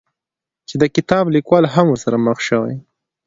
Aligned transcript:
چې 0.67 0.75
د 0.81 0.83
کتاب 0.95 1.25
ليکوال 1.35 1.65
هم 1.73 1.85
ورسره 1.89 2.17
مخ 2.25 2.37
شوى، 2.47 2.75